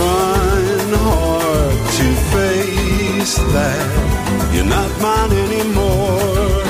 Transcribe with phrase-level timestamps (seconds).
[0.00, 3.88] Trying hard to face that.
[4.54, 6.62] You're not mine anymore.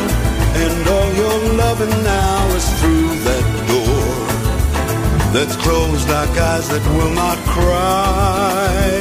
[0.63, 4.11] And all your loving now is through that door.
[5.35, 9.01] That's closed like eyes that will not cry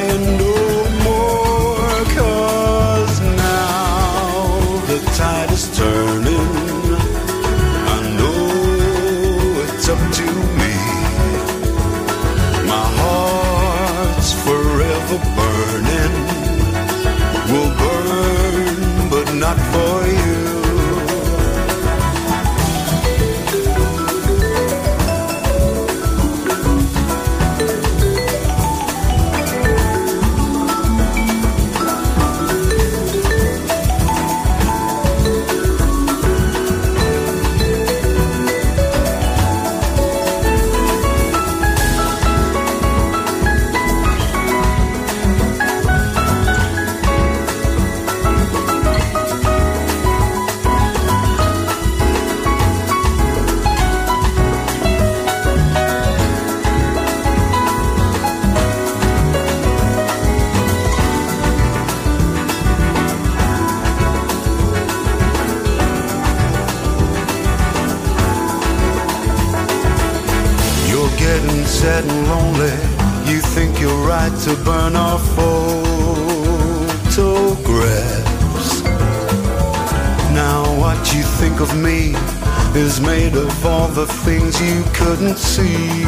[84.62, 86.04] you couldn't see.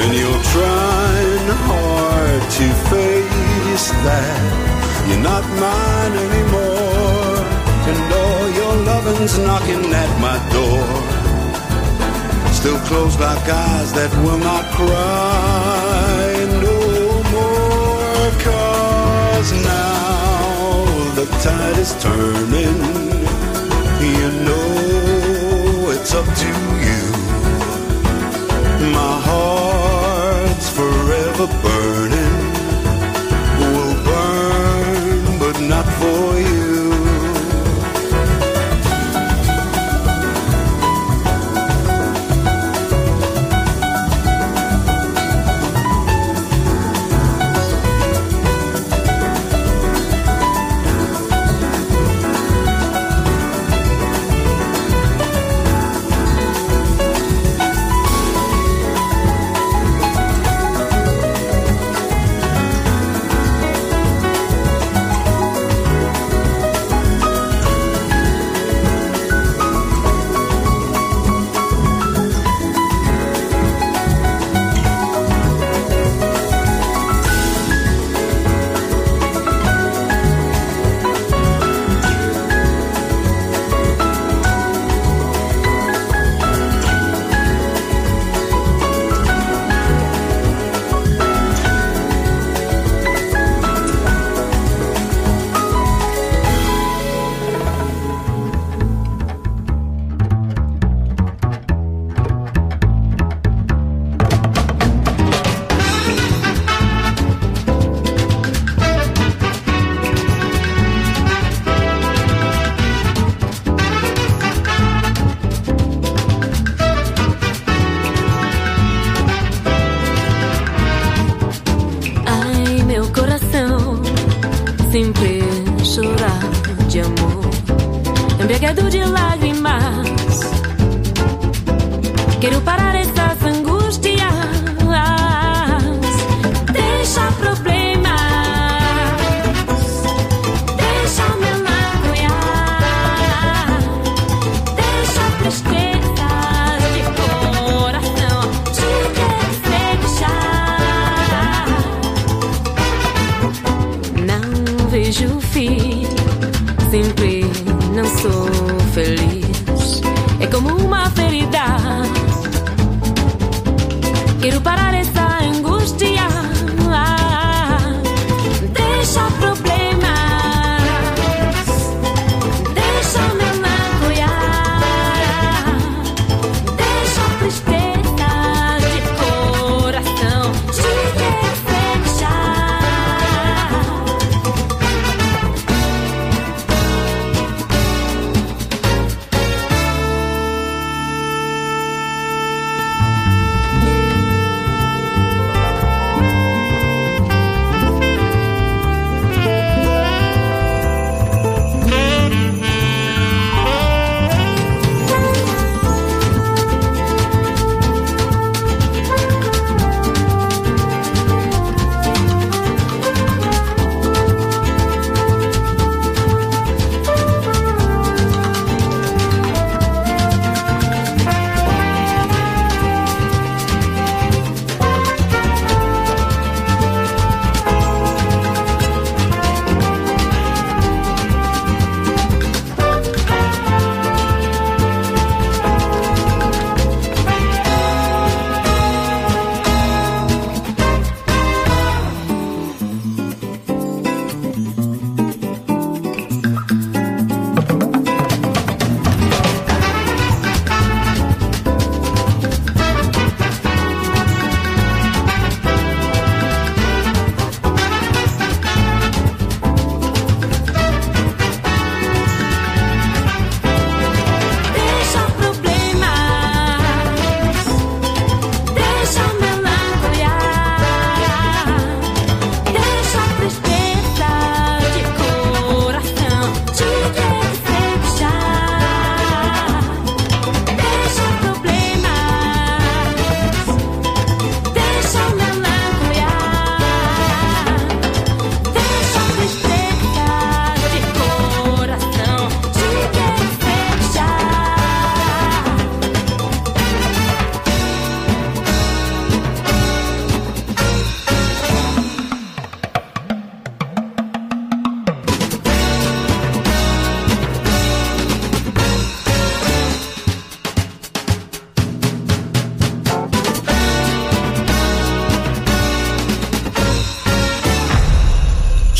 [0.00, 4.76] And you're trying hard to face that
[5.08, 7.42] you're not mine anymore.
[7.90, 10.86] And all your loving's knocking at my door.
[12.52, 16.26] Still closed like eyes that will not cry
[16.66, 16.78] no
[17.34, 18.30] more.
[18.46, 20.84] Cause now
[21.18, 22.78] the tide is turning.
[24.00, 24.75] You know
[26.08, 26.46] it's up to
[26.86, 27.02] you.
[28.92, 32.15] My heart's forever burning.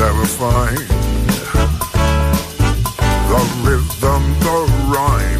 [0.00, 0.78] never find
[3.28, 4.56] the rhythm, the
[4.88, 5.39] rhyme.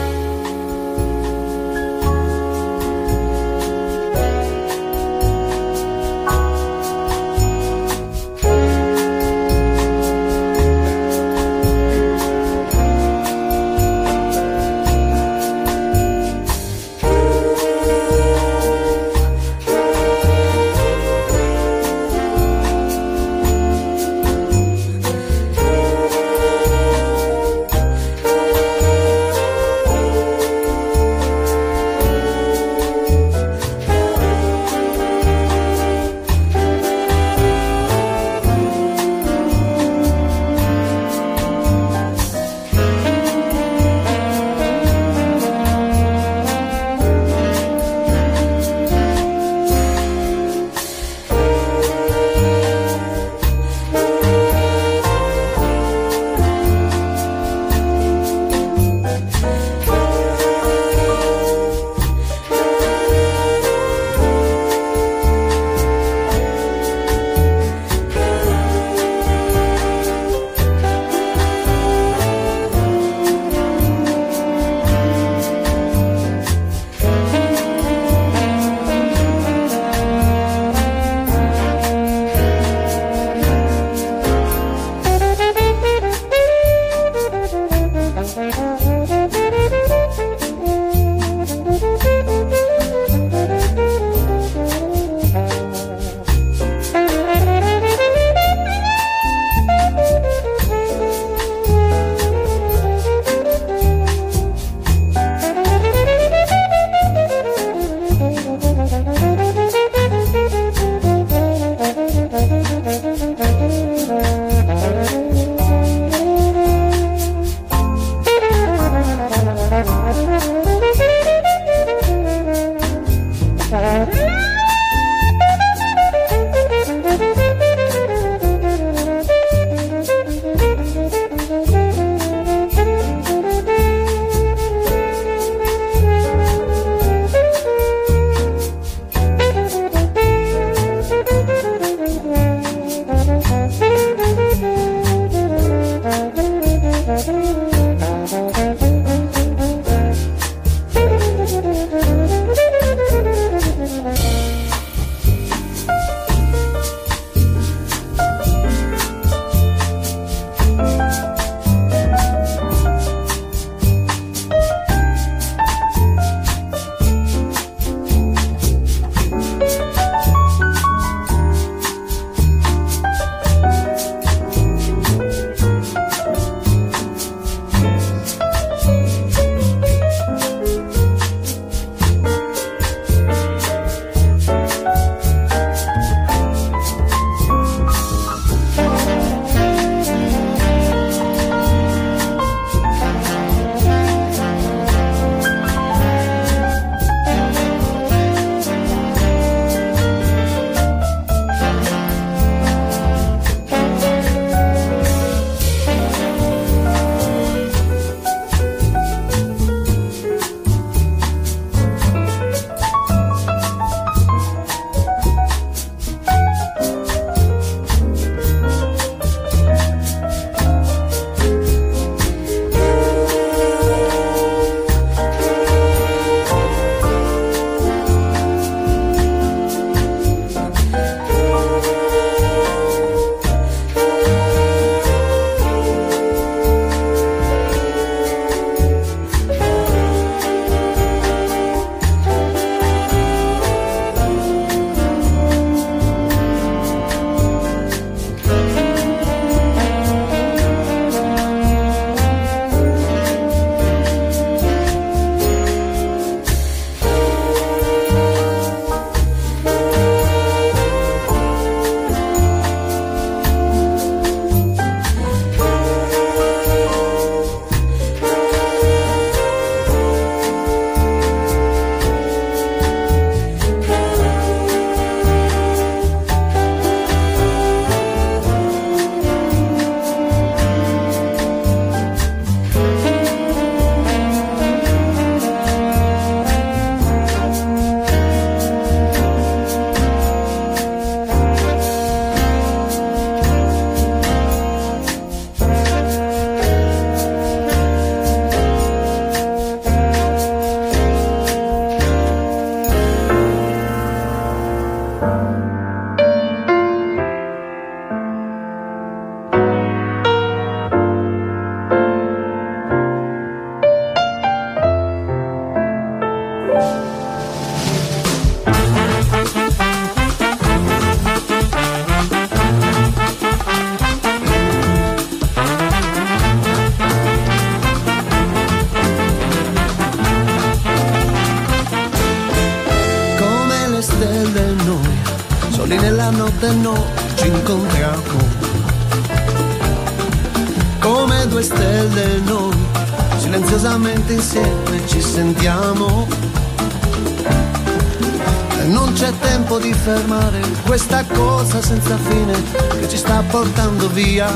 [349.81, 352.53] Di fermare questa cosa senza fine
[352.99, 354.47] che ci sta portando via.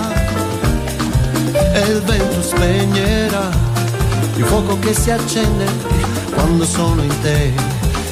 [1.74, 3.50] E il vento spegnerà
[4.36, 5.66] il fuoco che si accende
[6.32, 7.54] quando sono in te.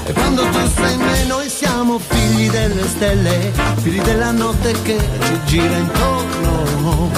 [0.06, 3.52] E quando tu sei in me noi siamo figli delle stelle,
[3.82, 7.12] figli della notte che ci gira intorno.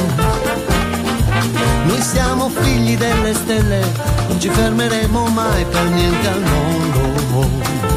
[1.85, 3.79] Noi siamo figli delle stelle,
[4.27, 7.94] non ci fermeremo mai per niente al mondo.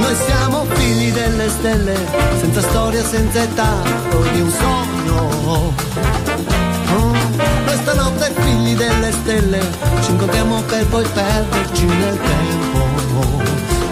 [0.00, 1.94] Noi siamo figli delle stelle,
[2.40, 3.82] senza storia, senza età,
[4.12, 5.28] o di un sogno.
[5.44, 5.74] Oh,
[7.64, 9.60] Noi stanotte figli delle stelle,
[10.02, 12.88] ci incontriamo per poi perderci nel tempo.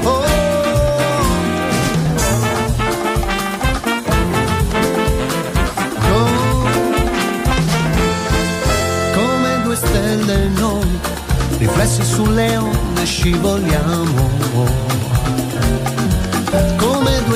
[0.03, 0.25] Oh,
[6.11, 6.67] oh.
[9.15, 10.99] Come due stelle noi,
[11.59, 15.08] riflessi sulle onde scivoliamo.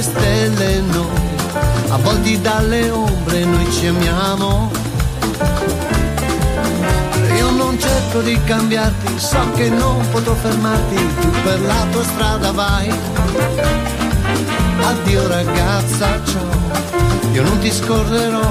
[0.03, 4.71] Come stelle noi, avvolti dalle ombre noi ci amiamo.
[7.37, 12.51] Io non cerco di cambiarti, so che non potrò fermarti, tu per la tua strada
[12.51, 12.91] vai.
[14.81, 18.51] Addio ragazza, ciao, io non ti scorrerò,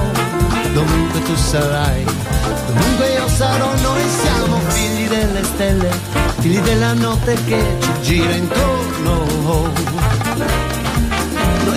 [0.73, 2.05] dovunque tu sarai.
[2.65, 5.89] Comunque io sarò, noi siamo figli delle stelle,
[6.39, 9.90] figli della notte che ci gira intorno.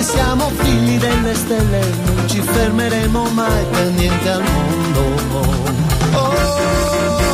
[0.05, 5.01] Siamo figli delle stelle, non ci fermeremo mai per niente al mondo.
[6.13, 7.34] Oh,